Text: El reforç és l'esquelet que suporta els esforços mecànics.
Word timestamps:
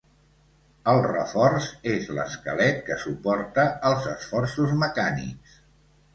El 0.93 1.01
reforç 1.07 1.67
és 1.91 2.07
l'esquelet 2.19 2.81
que 2.89 2.99
suporta 3.03 3.67
els 3.93 4.09
esforços 4.17 4.75
mecànics. 4.87 5.55